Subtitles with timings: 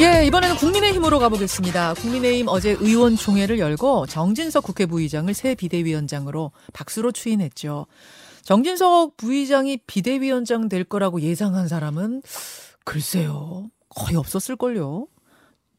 [0.00, 1.92] 예, 이번에는 국민의힘으로 가보겠습니다.
[1.92, 7.86] 국민의힘 어제 의원총회를 열고 정진석 국회 부의장을 새 비대위원장으로 박수로 추인했죠.
[8.40, 12.22] 정진석 부의장이 비대위원장 될 거라고 예상한 사람은
[12.86, 13.68] 글쎄요.
[13.90, 15.06] 거의 없었을걸요.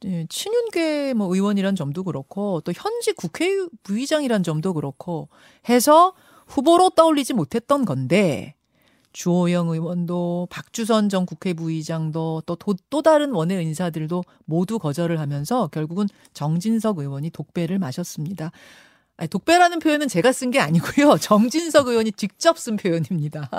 [0.05, 3.49] 예, 친윤계 뭐 의원이란 점도 그렇고 또 현직 국회
[3.81, 5.29] 부의장이란 점도 그렇고
[5.67, 6.13] 해서
[6.45, 8.53] 후보로 떠올리지 못했던 건데
[9.13, 15.67] 주호영 의원도 박주선 전 국회 부의장도 또, 또, 또 다른 원외 인사들도 모두 거절을 하면서
[15.67, 18.51] 결국은 정진석 의원이 독배를 마셨습니다.
[19.17, 21.17] 아니, 독배라는 표현은 제가 쓴 게 아니고요.
[21.21, 23.49] 정진석 의원이 직접 쓴 표현입니다.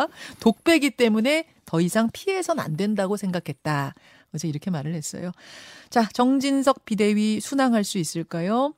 [0.41, 3.95] 독배기 때문에 더 이상 피해선 안 된다고 생각했다.
[4.34, 5.30] 어제 이렇게 말을 했어요.
[5.91, 8.75] 자, 정진석 비대위 순항할 수 있을까요?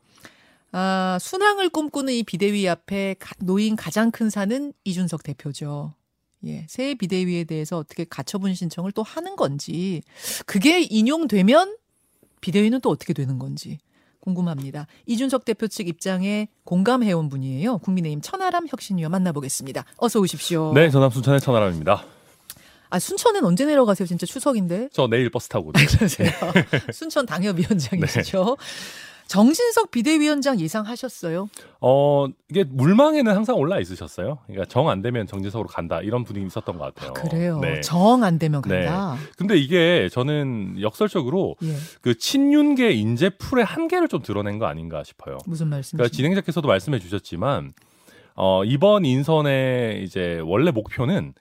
[0.72, 5.95] 아, 순항을 꿈꾸는 이 비대위 앞에 놓인 가장 큰 산은 이준석 대표죠.
[6.47, 10.03] 예, 새 비대위에 대해서 어떻게 가처분 신청을 또 하는 건지,
[10.47, 11.77] 그게 인용되면
[12.41, 13.79] 비대위는 또 어떻게 되는 건지
[14.20, 14.87] 궁금합니다.
[15.07, 17.78] 이준석 대표 측 입장에 공감해온 분이에요.
[17.78, 19.84] 국민의힘 천하람 혁신위원 만나보겠습니다.
[19.97, 20.73] 어서 오십시오.
[20.75, 22.05] 네, 전남 순천의 천하람입니다.
[22.91, 24.06] 아, 순천은 언제 내려가세요?
[24.06, 24.91] 진짜 추석인데?
[24.92, 25.73] 저 내일 버스 타고.
[25.73, 26.31] 그러세요.
[26.92, 28.56] 순천 당협위원장이시죠.
[28.58, 28.64] 네.
[29.27, 31.48] 정진석 비대위원장 예상하셨어요?
[31.80, 34.39] 어, 이게 물망에는 항상 올라 있으셨어요.
[34.47, 36.00] 그러니까 정 안 되면 정진석으로 간다.
[36.03, 37.11] 이런 분위기 있었던 것 같아요.
[37.11, 37.58] 아, 그래요.
[37.61, 37.80] 네.
[37.80, 38.84] 정안 되면 네.
[38.84, 39.14] 간다.
[39.14, 39.30] 네.
[39.36, 41.75] 근데 이게 저는 역설적으로 예.
[42.02, 45.39] 그 친윤계 인재 풀의 한계를 좀 드러낸 거 아닌가 싶어요.
[45.47, 45.98] 무슨 말씀이세요?
[45.98, 47.72] 그러니까 진행자께서도 말씀해 주셨지만
[48.36, 51.34] 어, 이번 인선의 이제 원래 목표는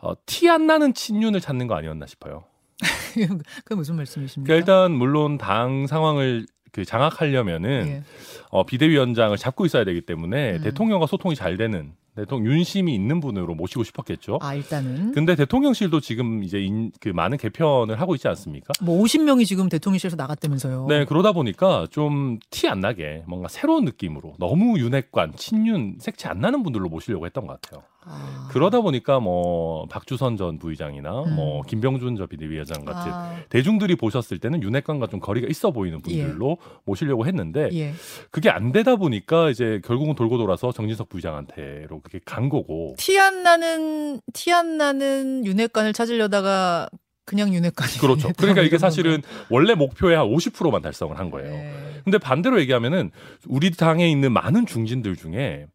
[0.00, 2.44] 어, 티 안 나는 친윤을 찾는 거 아니었나 싶어요.
[3.64, 4.46] 그 무슨 말씀이십니까?
[4.46, 8.02] 그러니까 일단 물론 당 상황을 그 장악하려면은 예.
[8.50, 10.62] 어, 비대위원장을 잡고 있어야 되기 때문에 음.
[10.62, 14.38] 대통령과 소통이 잘 되는 대통령 윤심이 있는 분으로 모시고 싶었겠죠.
[14.42, 15.12] 아 일단은.
[15.12, 18.72] 근데 대통령실도 지금 이제 인, 그 많은 개편을 하고 있지 않습니까?
[18.82, 20.86] 뭐 50명이 지금 대통령실에서 나갔다면서요.
[20.88, 26.40] 네 그러다 보니까 좀 티 안 나게 뭔가 새로운 느낌으로 너무 윤핵관 친윤 색채 안
[26.40, 27.84] 나는 분들로 모시려고 했던 것 같아요.
[28.04, 28.48] 아.
[28.50, 31.36] 그러다 보니까 뭐 박주선 전 부의장이나 음.
[31.36, 33.36] 뭐 김병준 전 비대위원장 같은 아.
[33.50, 36.78] 대중들이 보셨을 때는 윤핵관과 좀 거리가 있어 보이는 분들로 예.
[36.84, 37.92] 모시려고 했는데 예.
[38.38, 43.42] 그게 안 되다 보니까 이제 결국은 돌고 돌아서 정진석 부의장한테로 그게 간 거고 티 안
[43.42, 46.88] 나는 티 안 나는 윤핵관을 찾으려다가
[47.24, 48.30] 그냥 윤핵관이 그렇죠.
[48.36, 51.50] 그러니까 이게 사실은 원래 목표의 한 50%만 달성을 한 거예요.
[51.50, 52.00] 네.
[52.04, 53.10] 근데 반대로 얘기하면은
[53.48, 55.66] 우리 당에 있는 많은 중진들 중에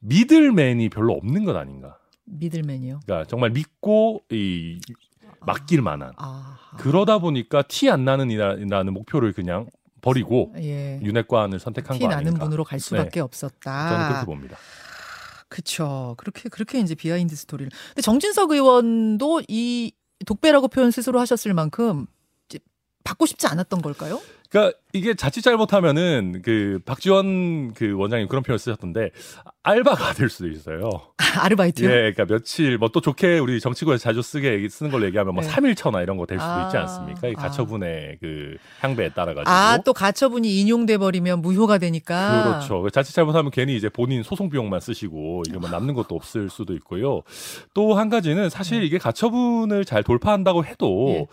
[0.00, 1.96] 믿을맨이 별로 없는 것 아닌가.
[2.26, 3.00] 믿을맨이요?
[3.06, 4.78] 그러니까 정말 믿고 이
[5.40, 6.12] 맡길 만한.
[6.18, 9.66] 아, 그러다 보니까 티 안 나는 이라는 목표를 그냥
[10.06, 11.00] 버리고 예.
[11.02, 12.20] 윤핵관을 선택한 거 아닌가.
[12.20, 13.20] 티 나는 분으로 갈 수밖에 네.
[13.20, 13.88] 없었다.
[13.90, 14.56] 저는 그렇게 봅니다.
[15.48, 16.14] 그렇죠.
[16.16, 17.70] 그렇게 그렇게 이제 behind story를.
[17.88, 19.92] 근데 정진석 의원도 이
[20.24, 22.06] 독배라고 표현 스스로 하셨을 만큼
[23.02, 24.20] 받고 싶지 않았던 걸까요?
[24.48, 29.10] 그러니까 이게 자칫 잘못하면은 그 박지원 그 원장님 그런 표현 쓰셨던데
[29.62, 30.90] 알바가 될 수도 있어요.
[31.38, 31.88] 아르바이트요?
[31.88, 35.50] 예, 그러니까 며칠 뭐 또 좋게 우리 정치구에서 자주 쓰게 쓰는 걸로 얘기하면 뭐 네.
[35.50, 37.28] 3일처나 이런 거 될 수도 아, 있지 않습니까?
[37.28, 37.42] 이 아.
[37.42, 38.16] 가처분의 아.
[38.20, 39.50] 그 향배에 따라 가지고.
[39.50, 42.44] 아, 또 가처분이 인용돼 버리면 무효가 되니까.
[42.66, 42.88] 그렇죠.
[42.90, 47.22] 자칫 잘못하면 괜히 이제 본인 소송 비용만 쓰시고 이러면 뭐 남는 것도 없을 수도 있고요.
[47.74, 48.86] 또 한 가지는 사실 네.
[48.86, 51.26] 이게 가처분을 잘 돌파한다고 해도 네.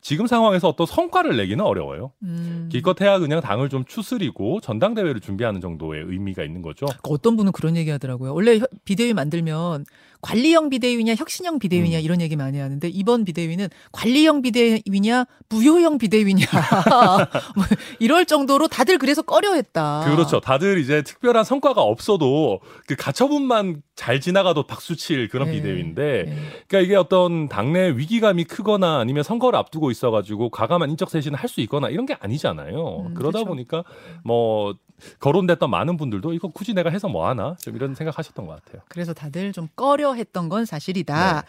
[0.00, 2.12] 지금 상황에서 어떤 성과를 내기는 어려워요.
[2.22, 2.68] 음.
[2.72, 6.86] 기껏 해야 그냥 당을 좀 추스리고 전당대회를 준비하는 정도의 의미가 있는 거죠.
[7.02, 8.34] 어떤 분은 그런 얘기 하더라고요.
[8.34, 9.84] 원래 비대위 만들면
[10.22, 12.02] 관리형 비대위냐 혁신형 비대위냐 음.
[12.02, 16.46] 이런 얘기 많이 하는데 이번 비대위는 관리형 비대위냐 무효형 비대위냐
[17.56, 17.64] 뭐
[17.98, 20.04] 이럴 정도로 다들 그래서 꺼려했다.
[20.06, 20.40] 그렇죠.
[20.40, 25.56] 다들 이제 특별한 성과가 없어도 그 가처분만 잘 지나가도 박수칠 그런 네.
[25.56, 26.36] 비대위인데 네.
[26.68, 31.60] 그러니까 이게 어떤 당내 위기감이 크거나 아니면 선거를 앞두고 있어가지고 과감한 인적 쇄신을 할 수
[31.62, 33.06] 있거나 이런 게 아니잖아요.
[33.08, 33.44] 음, 그러다 그렇죠.
[33.46, 33.82] 보니까
[34.22, 34.72] 뭐
[35.18, 38.82] 거론됐던 많은 분들도 이거 굳이 내가 해서 뭐 하나 좀 이런 생각하셨던 것 같아요.
[38.88, 41.42] 그래서 다들 좀 꺼려 했던 건 사실이다.
[41.42, 41.48] 네.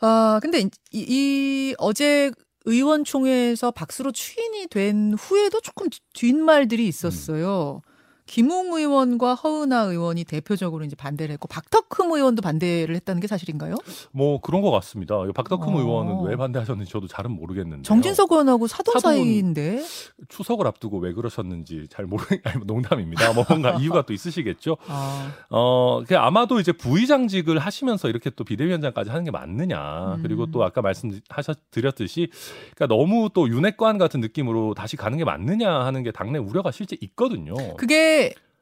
[0.00, 2.30] 아, 근데 이, 이 어제
[2.64, 7.82] 의원총회에서 박수로 추인이 된 후에도 조금 뒷말들이 있었어요.
[7.86, 7.93] 음.
[8.26, 13.76] 김웅 의원과 허은하 의원이 대표적으로 이제 반대를 했고 박덕흠 의원도 반대를 했다는 게 사실인가요?
[14.12, 15.16] 뭐 그런 것 같습니다.
[15.34, 15.78] 박덕흠 어.
[15.78, 19.84] 의원은 왜 반대하셨는지 저도 잘은 모르겠는데 정진석 의원하고 사돈 사이인데
[20.28, 22.24] 추석을 앞두고 왜 그러셨는지 잘 모르
[22.64, 23.34] 농담입니다.
[23.34, 24.78] 뭐 뭔가 이유가 또 있으시겠죠.
[24.88, 25.32] 아.
[25.50, 30.14] 어, 그 아마도 이제 부의장직을 하시면서 이렇게 또 비대위원장까지 하는 게 맞느냐.
[30.14, 30.22] 음.
[30.22, 32.30] 그리고 또 아까 말씀하셨 드렸듯이
[32.74, 36.96] 그러니까 너무 또 윤핵관 같은 느낌으로 다시 가는 게 맞느냐 하는 게 당내 우려가 실제
[37.00, 37.54] 있거든요.
[37.76, 38.13] 그게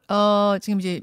[0.08, 1.00] 어, 지금 이제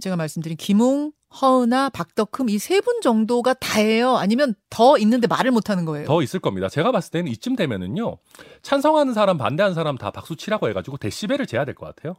[0.00, 4.16] 제가 말씀드린 김웅, 허은아, 박덕흠 이 세 분 정도가 다예요?
[4.16, 6.06] 아니면 더 있는데 말을 못 하는 거예요?
[6.06, 6.68] 더 있을 겁니다.
[6.68, 8.18] 제가 봤을 때는 이쯤 되면은요.
[8.62, 12.16] 찬성하는 사람, 반대하는 사람 다 박수 치라고 해 가지고 데시벨을 재야 될 것 같아요.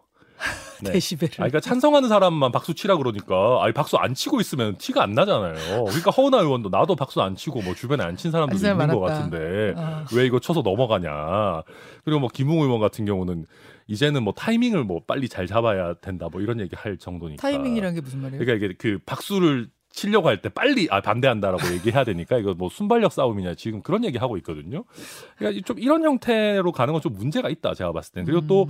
[0.82, 0.92] 네.
[0.94, 1.32] 데시벨을.
[1.36, 5.86] 아, 그러니까 찬성하는 사람만 박수 치라 그러니까 아니 박수 안 치고 있으면 티가 안 나잖아요.
[5.86, 9.00] 그러니까 허은하 의원도 나도 박수 안 치고 뭐 주변에 안 친 사람들도 있는 많았다.
[9.00, 10.06] 것 같은데 어.
[10.14, 11.64] 왜 이거 쳐서 넘어가냐.
[12.04, 13.46] 그리고 뭐 김웅 의원 같은 경우는
[13.88, 17.42] 이제는 뭐 타이밍을 뭐 빨리 잘 잡아야 된다 뭐 이런 얘기 할 정도니까.
[17.42, 18.40] 타이밍이란 게 무슨 말이에요?
[18.44, 23.12] 그러니까 이게 그 박수를 치려고 할 때 빨리 아 반대한다라고 얘기해야 되니까 이거 뭐 순발력
[23.14, 24.84] 싸움이냐 지금 그런 얘기 하고 있거든요.
[25.38, 28.24] 그러니까 좀 이런 형태로 가는 건 좀 문제가 있다 제가 봤을 때.
[28.24, 28.70] 그리고 또 음.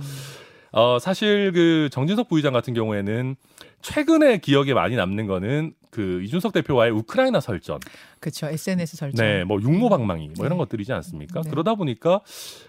[0.74, 3.36] 어, 사실 그 정진석 부의장 같은 경우에는
[3.80, 7.78] 최근에 기억에 많이 남는 거는 그 이준석 대표와의 우크라이나 설전.
[8.18, 8.48] 그렇죠.
[8.48, 9.24] SNS 설전.
[9.24, 10.64] 네, 뭐 육모방망이 뭐 이런 네.
[10.64, 11.42] 것들이지 않습니까?
[11.42, 11.50] 네.
[11.50, 12.22] 그러다 보니까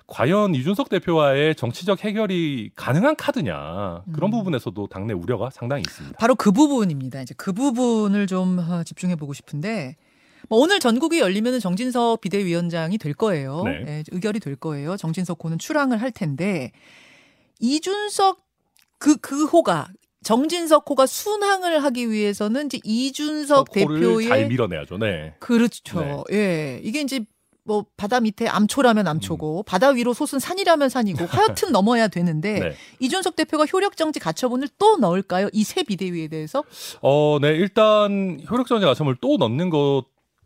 [0.05, 4.31] 과연 이준석 대표와의 정치적 해결이 가능한 카드냐 그런 음.
[4.31, 6.15] 부분에서도 당내 우려가 상당히 있습니다.
[6.19, 7.23] 바로 그 부분입니다.
[7.23, 9.95] 이제 그 부분을 좀 어, 집중해 보고 싶은데
[10.47, 13.63] 뭐 오늘 전국이 열리면 정진석 비대위원장이 될 거예요.
[13.63, 13.83] 네.
[13.83, 14.95] 네, 의결이 될 거예요.
[14.95, 16.71] 정진석 고는 출항을 할 텐데
[17.59, 18.43] 이준석
[18.97, 19.87] 그, 그 호가
[20.23, 24.97] 정진석 호가 순항을 하기 위해서는 이제 이준석 대표의 잘 밀어내야죠.
[24.97, 25.35] 네.
[25.39, 25.99] 그렇죠.
[25.99, 26.35] 네.
[26.37, 26.81] 예.
[26.83, 27.25] 이게 이제
[27.63, 29.63] 뭐 바다 밑에 암초라면 암초고 음.
[29.65, 32.75] 바다 위로 솟은 산이라면 산이고 하여튼 넘어야 되는데 네.
[32.99, 35.49] 이준석 대표가 효력 정지 가처분을 또 넣을까요?
[35.53, 36.63] 이 새 비대위에 대해서?
[37.01, 37.49] 어, 네.
[37.49, 40.05] 일단 효력 정지 가처분을 또 넣는 것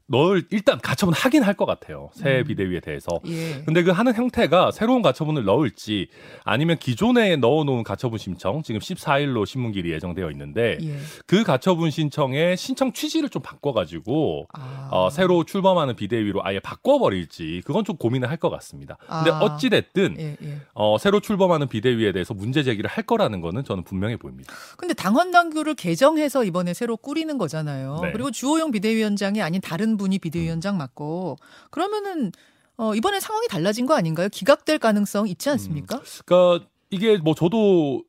[0.10, 2.10] 널 일단 가처분 하긴 할 것 같아요.
[2.14, 2.44] 새 음.
[2.46, 3.20] 비대위에 대해서.
[3.28, 3.62] 예.
[3.66, 6.08] 근데 그 하는 형태가 새로운 가처분을 넣을지
[6.46, 10.98] 아니면 기존에 넣어놓은 가처분 신청 지금 14일로 신문길이 예정되어 있는데 예.
[11.28, 14.90] 그 가처분 신청의 신청 취지를 좀 바꿔가지고 아.
[14.92, 18.96] 어, 새로 출범하는 비대위로 아예 바꿔버릴지 그건 좀 고민을 할 것 같습니다.
[19.06, 19.40] 근데 아.
[19.40, 23.84] 어찌 됐든 예, 예, 어, 새로 출범하는 비대위에 대해서 문제 제기를 할 거라는 거는 저는
[23.84, 24.54] 분명해 보입니다.
[24.78, 28.00] 근데 당헌 당규를 개정해서 이번에 새로 꾸리는 거잖아요.
[28.04, 28.12] 네.
[28.14, 31.38] 그리고 주호영 비대위원장이 아닌 다른 분이 비대위원장 맡고
[31.70, 32.32] 그러면은
[32.78, 34.30] 어, 이번에 상황이 달라진 거 아닌가요?
[34.30, 35.98] 기각될 가능성 있지 않습니까?
[35.98, 38.04] 음, 그러니까 이게 뭐 저도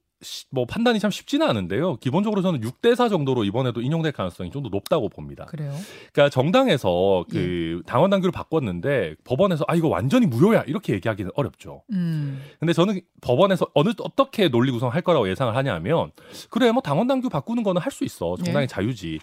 [0.51, 1.97] 뭐 판단이 참 쉽지는 않은데요.
[1.97, 5.47] 기본적으로 저는 6대 4 정도로 이번에도 인용될 가능성이 좀 더 높다고 봅니다.
[5.47, 5.73] 그래요.
[6.13, 7.83] 그러니까 정당에서 그 예.
[7.87, 11.83] 당원 당규를 바꿨는데 법원에서 아 이거 완전히 무효야 이렇게 얘기하기는 어렵죠.
[11.93, 12.43] 음.
[12.59, 16.11] 근데 저는 법원에서 어느 어떻게 논리 구성할 거라고 예상을 하냐면
[16.51, 18.37] 그래 뭐 당원 당규 바꾸는 거는 할 수 있어.
[18.37, 18.67] 정당의 예.
[18.67, 19.21] 자유지.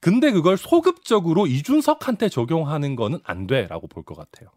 [0.00, 4.50] 근데 그걸 소급적으로 이준석한테 적용하는 거는 안 돼라고 볼 것 같아요.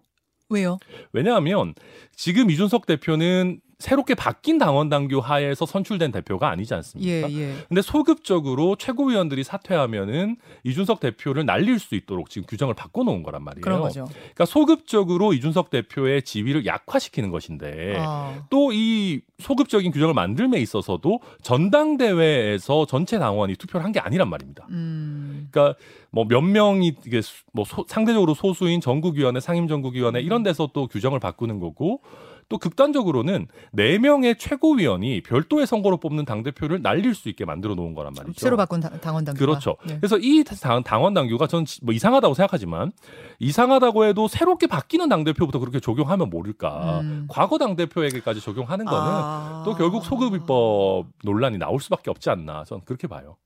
[0.49, 0.77] 왜요?
[1.11, 1.73] 왜냐하면
[2.15, 7.30] 지금 이준석 대표는 새롭게 바뀐 당원 당규 하에서 선출된 대표가 아니지 않습니까?
[7.30, 7.53] 예, 예.
[7.68, 13.62] 근데 소급적으로 최고위원들이 사퇴하면은 이준석 대표를 날릴 수 있도록 지금 규정을 바꿔 놓은 거란 말이에요.
[13.62, 14.06] 그런 거죠.
[14.06, 18.41] 그러니까 소급적으로 이준석 대표의 지위를 약화시키는 것인데 아.
[18.50, 24.65] 또이 소급적인 규정을 만들에 있어서도 전당대회에서 전체 당원이 투표를 한 게 아니란 말입니다.
[24.71, 25.50] 음.
[25.51, 25.77] 그러니까
[26.09, 27.21] 뭐 몇 명이 이게
[27.51, 32.01] 뭐 소, 상대적으로 소수인 전국위원회, 상임전국위원회 이런 데서 또 규정을 바꾸는 거고
[32.49, 38.39] 또 극단적으로는 네명의 최고위원이 별도의 선거로 뽑는 당대표를 날릴 수 있게 만들어 놓은 거란 말이죠.
[38.39, 39.39] 새로 바꾼 당원 당규.
[39.39, 39.77] 그렇죠.
[39.85, 39.97] 네.
[39.97, 40.43] 그래서 이
[40.85, 42.91] 당원 당규가 저는 뭐 이상하다고 생각하지만
[43.39, 47.01] 이상하다고 해도 새롭게 바뀌는 당대표부터 그렇게 적용하면 모를까.
[47.01, 47.27] 음.
[47.29, 49.63] 과거 당대표에게까지 적용하는 거는 아.
[49.65, 52.63] 또 결국 소급입법 논란이 나올 수밖에 없지 않나.
[52.65, 53.37] 저는 그렇게 봐요.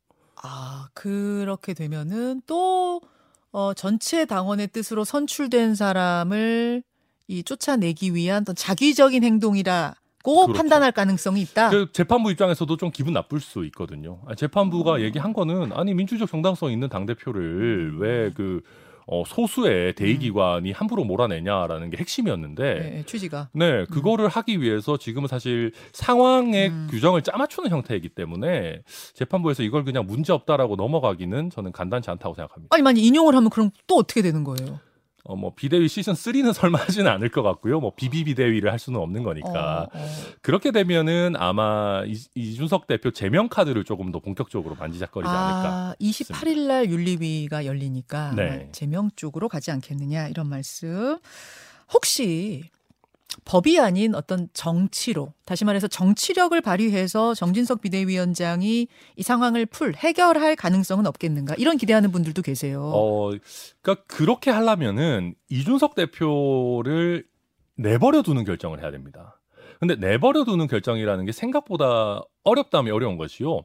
[0.44, 3.01] 아, 그렇게 되면은 또
[3.51, 6.83] 어, 전체 당원의 뜻으로 선출된 사람을
[7.27, 10.57] 이 쫓아내기 위한 어떤 자기적인 행동이라 고 그렇죠.
[10.57, 11.69] 판단할 가능성이 있다.
[11.69, 14.19] 그 재판부 입장에서도 좀 기분 나쁠 수 있거든요.
[14.35, 14.99] 재판부가 어.
[14.99, 18.02] 얘기한 거는 아니 민주적 정당성 있는 당 대표를 음.
[18.02, 18.61] 왜그
[19.09, 20.73] 어, 소수의 대의기관이 음.
[20.75, 24.30] 함부로 몰아내냐라는 게 핵심이었는데 네, 네 취지가 네 그거를 음.
[24.30, 26.87] 하기 위해서 지금은 사실 상황의 음.
[26.92, 28.81] 규정을 짜맞추는 형태이기 때문에
[29.13, 32.75] 재판부에서 이걸 그냥 문제 없다라고 넘어가기는 저는 간단치 않다고 생각합니다.
[32.75, 34.81] 아니 만약 인용을 하면 그럼 또 어떻게 되는 거예요?
[35.28, 37.80] 어, 뭐 비대위 시즌 3는 설마 하지는 않을 것 같고요.
[37.80, 40.06] 뭐 비비 비 대위를 할 수는 없는 거니까 어, 어.
[40.42, 45.96] 그렇게 되면은 아마 이, 준석 대표 제명 카드를 조금 더 본격적으로 만지작거리지 아, 않을까.
[46.00, 48.69] 28일 날 윤리위가 열리니까 네.
[48.72, 51.18] 제명 쪽으로 가지 않겠느냐 이런 말씀.
[51.94, 52.69] 혹시
[53.45, 61.06] 법이 아닌 어떤 정치로 다시 말해서 정치력을 발휘해서 정진석 비대위원장이 이 상황을 풀 해결할 가능성은
[61.07, 62.91] 없겠는가 이런 기대하는 분들도 계세요.
[62.94, 63.31] 어,
[63.81, 67.25] 그러니까 그렇게 하려면은 이준석 대표를
[67.75, 69.39] 내버려 두는 결정을 해야 됩니다.
[69.79, 73.63] 근데 내버려 두는 결정이라는 게 생각보다 어렵다면 어려운 것이요.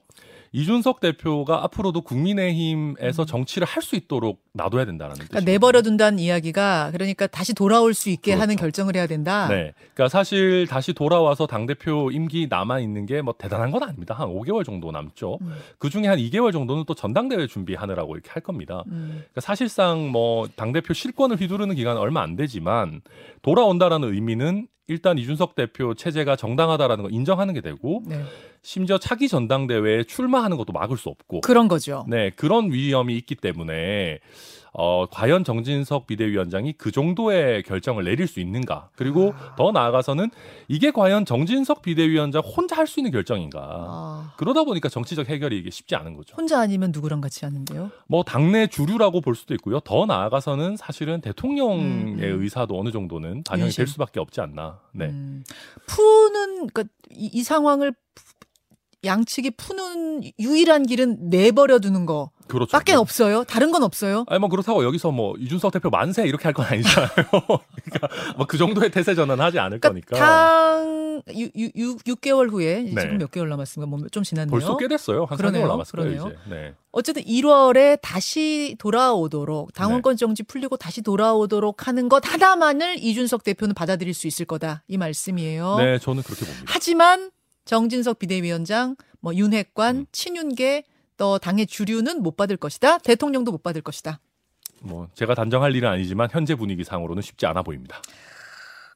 [0.55, 3.27] 이준석 대표가 앞으로도 국민의힘에서 음.
[3.27, 8.33] 정치를 할 수 있도록 놔둬야 된다는 그러니까 내버려 둔다는 이야기가 그러니까 다시 돌아올 수 있게
[8.33, 8.43] 그렇죠.
[8.43, 9.49] 하는 결정을 해야 된다.
[9.49, 9.73] 네.
[9.95, 14.15] 그러니까 사실 다시 돌아와서 당 대표 임기 남아 있는 게 뭐 대단한 건 아닙니다.
[14.15, 15.39] 한 5개월 정도 남죠.
[15.43, 15.55] 음.
[15.79, 18.85] 그 중에 한 2개월 정도는 또 전당대회 준비하느라고 이렇게 할 겁니다.
[18.89, 19.09] 음.
[19.15, 23.01] 그러니까 사실상 뭐당 대표 실권을 휘두르는 기간은 얼마 안 되지만
[23.43, 28.23] 돌아온다라는 의미는 일단 이준석 대표 체제가 정당하다라는 걸 인정하는 게 되고 네.
[28.63, 32.05] 심지어 차기 전당대회에 출마하는 것도 막을 수 없고 그런 거죠.
[32.09, 34.21] 네, 그런 위험이 있기 때문에
[34.75, 38.89] 어, 과연 정진석 비대위원장이 그 정도의 결정을 내릴 수 있는가?
[38.97, 39.55] 그리고 아.
[39.57, 40.31] 더 나아가서는
[40.69, 43.61] 이게 과연 정진석 비대위원장 혼자 할 수 있는 결정인가?
[43.61, 44.33] 아.
[44.39, 46.35] 그러다 보니까 정치적 해결이 이게 쉽지 않은 거죠.
[46.37, 47.91] 혼자 아니면 누구랑 같이 하는데요?
[48.07, 49.81] 뭐 당내 주류라고 볼 수도 있고요.
[49.81, 52.41] 더 나아가서는 사실은 대통령의 음, 음.
[52.43, 54.81] 의사도 어느 정도는 반영이 될 수밖에 없지 않나.
[54.93, 55.07] 네.
[55.07, 55.45] 음.
[55.87, 57.93] 푸는 그러니까 이, 이 상황을
[59.05, 62.31] 양측이 푸는 유일한 길은 내버려 두는 거.
[62.47, 62.71] 그렇죠.
[62.73, 63.45] 밖에 없어요.
[63.45, 64.25] 다른 건 없어요.
[64.29, 67.09] 아니 뭐 그렇다고 여기서 뭐 이준석 대표 만세 이렇게 할 건 아니잖아요.
[67.85, 70.19] 그러니까 뭐 그 정도의 태세 전환 하지 않을 그러니까 거니까.
[70.19, 73.01] 당 6, 6, 6개월 후에 네.
[73.01, 73.89] 지금 몇 개월 남았습니까?
[73.89, 74.51] 뭐 좀 지났네요.
[74.51, 75.25] 벌써 꽤 됐어요.
[75.25, 75.65] 한 그러네요.
[75.65, 76.15] 3개월 남았을.
[76.17, 76.37] 이제.
[76.51, 76.75] 네.
[76.91, 80.19] 어쨌든 1월에 다시 돌아오도록 당원권 네.
[80.19, 84.83] 정지 풀리고 다시 돌아오도록 하는 것 하나만을 이준석 대표는 받아들일 수 있을 거다.
[84.89, 85.77] 이 말씀이에요.
[85.79, 86.65] 네, 저는 그렇게 봅니다.
[86.67, 87.31] 하지만
[87.65, 90.07] 정진석 비대위원장, 뭐 윤핵관, 음.
[90.13, 90.85] 친윤계
[91.17, 92.99] 또 당의 주류는 못 받을 것이다.
[92.99, 94.21] 대통령도 못 받을 것이다.
[94.81, 98.03] 뭐 제가 단정할 일은 아니지만 현재 분위기상으로는 쉽지 않아 보입니다.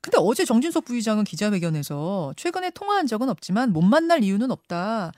[0.00, 5.12] 근데 어제 정진석 부의장은 기자회견에서 최근에 통화한 적은 없지만 못 만날 이유는 없다.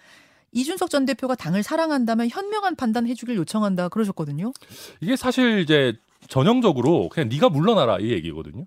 [0.52, 4.52] 이준석 전 대표가 당을 사랑한다면 현명한 판단 해주길 요청한다 그러셨거든요.
[5.00, 5.94] 이게 사실 이제
[6.28, 8.64] 전형적으로 그냥 네가 물러나라 이 얘기거든요.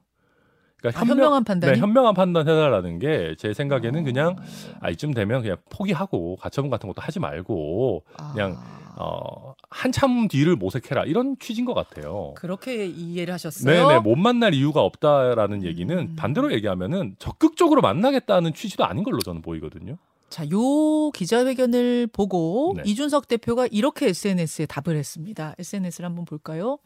[0.82, 1.74] 그러니까 아, 현명, 한 판단.
[1.74, 4.36] 네, 현명한 판단 해달라는 게 제 생각에는 그냥
[4.80, 8.96] 아 이쯤 되면 그냥 포기하고 가처분 같은 것도 하지 말고 그냥 아.
[8.98, 12.34] 어 한참 뒤를 모색해라 이런 취지인 것 같아요.
[12.36, 13.88] 그렇게 이해를 하셨어요?
[13.88, 16.16] 네네 못 만날 이유가 없다라는 얘기는 음.
[16.18, 19.98] 반대로 얘기하면은 적극적으로 만나겠다는 취지도 아닌 걸로 저는 보이거든요.
[20.30, 22.84] 자, 요 기자회견을 보고 네.
[22.86, 25.56] 이준석 대표가 이렇게 SNS에 답을 했습니다.
[25.60, 26.78] SNS를 한번 볼까요?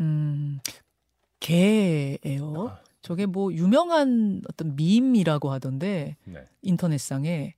[0.00, 0.29] 음,
[1.50, 2.68] 개예요.
[2.68, 2.80] 아.
[3.02, 6.46] 저게 뭐 유명한 어떤 밈이라고 하던데 네.
[6.62, 7.54] 인터넷상에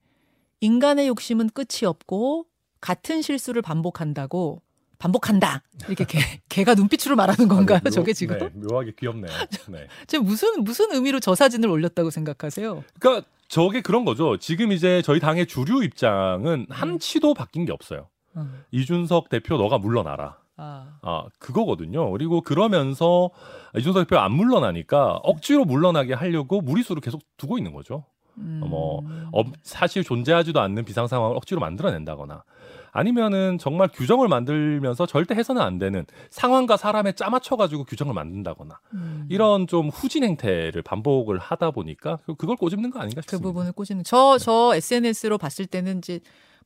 [0.61, 2.47] 인간의 욕심은 끝이 없고
[2.81, 4.63] 같은 실수를 반복한다고
[4.99, 6.19] 반복한다 이렇게 개,
[6.49, 7.79] 개가 눈빛으로 말하는 건가요?
[7.79, 9.33] 아, 네, 묘, 저게 지금 네, 묘하게 귀엽네요.
[9.69, 9.89] 네.
[10.07, 12.85] 제 무슨 무슨 의미로 저 사진을 올렸다고 생각하세요?
[13.01, 14.39] 그러니까 저게 그런 거죠.
[14.39, 18.09] 지금 이제 저희 당의 주류 입장은 한치도 바뀐 게 없어요.
[18.37, 18.65] 음.
[18.71, 20.42] 이준석 대표 너가 물러나라.
[20.57, 20.99] 아.
[21.03, 21.25] 아.
[21.39, 22.11] 그거거든요.
[22.13, 23.31] 그리고 그러면서
[23.77, 28.05] 이준석 대표 안 물러나니까 억지로 물러나게 하려고 무리수를 계속 두고 있는 거죠.
[28.39, 28.63] 음.
[28.67, 32.45] 뭐 어, 사실 존재하지도 않는 비상 상황을 억지로 만들어낸다거나
[32.93, 39.27] 아니면은 정말 규정을 만들면서 절대 해서는 안 되는 상황과 사람에 짜맞춰 가지고 규정을 만든다거나 음.
[39.31, 43.43] 이런 좀 후진 행태를 반복을 하다 보니까 그걸 꼬집는 거 아닌가 그 싶습니다.
[43.43, 44.77] 그 부분을 꼬집는 저저 네.
[44.77, 46.21] SNS로 봤을 때는 이제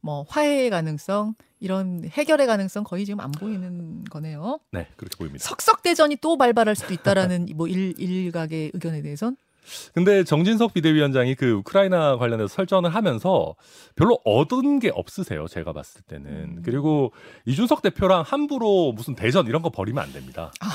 [0.07, 4.61] 뭐 화해의 가능성 이런 해결의 가능성 거의 지금 안 보이는 거네요.
[4.71, 5.45] 네, 그렇게 보입니다.
[5.45, 9.37] 석석 대전이 또 발발할 수도 있다라는 뭐 일, 일각의 의견에 대해선
[9.95, 13.55] 근데 정진석 비대위원장이 그 우크라이나 관련해서 설전을 하면서
[13.95, 15.47] 별로 얻은 게 없으세요.
[15.49, 16.27] 제가 봤을 때는.
[16.27, 16.63] 음.
[16.65, 17.13] 그리고
[17.47, 20.53] 이준석 대표랑 함부로 무슨 대전 이런 거 벌이면 안 됩니다.
[20.61, 20.69] 아,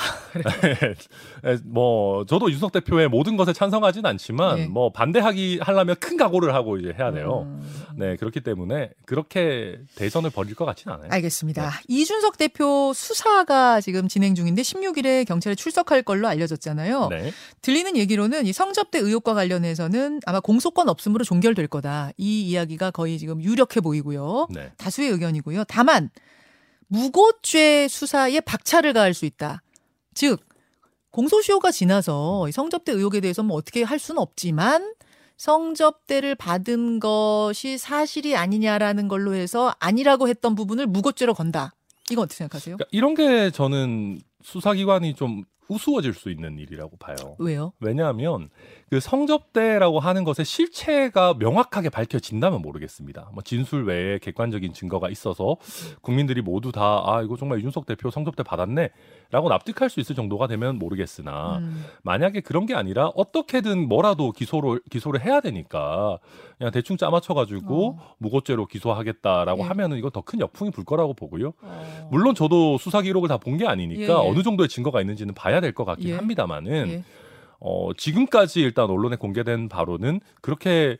[0.62, 0.96] 네,
[1.64, 4.68] 뭐 저도 이준석 대표의 모든 것에 찬성하진 않지만 네.
[4.68, 7.44] 뭐 반대하기 하려면 큰 각오를 하고 이제 해야 돼요.
[7.46, 7.62] 음.
[7.96, 11.10] 네, 그렇기 때문에 그렇게 대전을 벌일 것 같지는 않아요.
[11.12, 11.70] 알겠습니다.
[11.70, 11.70] 네.
[11.88, 17.10] 이준석 대표 수사가 지금 진행 중인데 16일에 경찰에 출석할 걸로 알려졌잖아요.
[17.10, 17.32] 네.
[17.62, 22.12] 들리는 얘기로는 이 성적 성접대 의혹과 관련해서는 아마 공소권 없음으로 종결될 거다.
[22.18, 24.48] 이 이야기가 거의 지금 유력해 보이고요.
[24.50, 24.72] 네.
[24.78, 25.66] 다수의 의견이고요.
[25.66, 26.10] 다만
[26.88, 29.62] 무고죄 수사에 박차를 가할 수 있다.
[30.16, 30.40] 즉
[31.12, 34.94] 공소시효가 지나서 성접대 의혹에 대해서 뭐 어떻게 할 수는 없지만
[35.38, 41.74] 성접대를 받은 것이 사실이 아니냐라는 걸로 해서 아니라고 했던 부분을 무고죄로 건다.
[42.10, 42.78] 이건 어떻게 생각하세요?
[42.78, 45.44] 그러니까 이런 게 저는 수사기관이 좀
[45.76, 47.16] 우스워질 수 있는 일이라고 봐요.
[47.40, 47.72] 왜요?
[47.80, 48.50] 왜냐하면
[48.90, 53.30] 그 성접대라고 하는 것의 실체가 명확하게 밝혀진다면 모르겠습니다.
[53.34, 55.56] 뭐 진술 외에 객관적인 증거가 있어서
[56.02, 60.78] 국민들이 모두 다 아 이거 정말 이준석 대표 성접대 받았네라고 납득할 수 있을 정도가 되면
[60.78, 61.86] 모르겠으나 음.
[62.04, 66.20] 만약에 그런 게 아니라 어떻게든 뭐라도 기소를 기소를 해야 되니까
[66.58, 68.16] 그냥 대충 짜맞춰 가지고 어.
[68.20, 69.68] 무고죄로 기소하겠다라고 예.
[69.68, 71.54] 하면은 이거 더 큰 역풍이 불 거라고 보고요.
[71.62, 72.08] 어.
[72.12, 74.12] 물론 저도 수사 기록을 다 본 게 아니니까 예, 예.
[74.14, 76.14] 어느 정도의 증거가 있는지는 봐야 될 것 같긴 예.
[76.16, 76.88] 합니다만은.
[76.90, 77.04] 예.
[77.64, 80.98] 어, 지금까지 일단 언론에 공개된 바로는 그렇게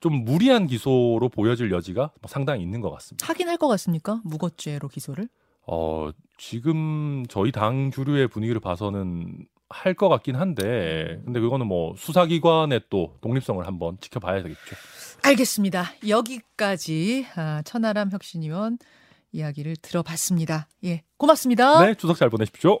[0.00, 3.26] 좀 무리한 기소로 보여질 여지가 상당히 있는 것 같습니다.
[3.28, 4.22] 하긴 할 것 같습니까?
[4.24, 5.28] 무고죄로 기소를?
[5.66, 12.84] 어, 지금 저희 당 주류의 분위기를 봐서는 할 것 같긴 한데, 근데 그거는 뭐 수사기관의
[12.88, 14.76] 또 독립성을 한번 지켜봐야 되겠죠.
[15.22, 15.90] 알겠습니다.
[16.08, 18.78] 여기까지 아, 천하람 혁신위원
[19.32, 20.68] 이야기를 들어봤습니다.
[20.84, 21.84] 예, 고맙습니다.
[21.84, 22.80] 네, 추석 잘 보내십시오.